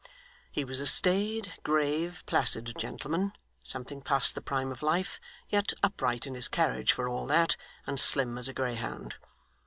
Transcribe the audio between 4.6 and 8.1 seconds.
of life, yet upright in his carriage, for all that, and